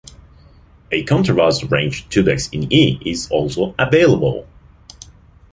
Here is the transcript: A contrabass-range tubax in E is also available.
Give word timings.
A 0.91 1.05
contrabass-range 1.05 2.09
tubax 2.09 2.51
in 2.51 2.73
E 2.73 2.97
is 3.05 3.29
also 3.29 3.75
available. 3.77 4.47